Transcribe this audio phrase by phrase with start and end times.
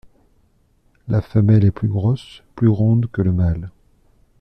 [1.07, 3.69] La femelle est plus grosse, plus ronde que le mâle.